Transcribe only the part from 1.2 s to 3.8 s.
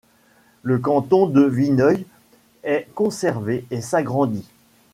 de Vineuil est conservé